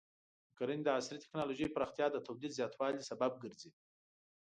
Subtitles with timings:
[0.47, 3.71] د کرنې د عصري ټکنالوژۍ پراختیا د تولید زیاتوالي سبب ګرځي.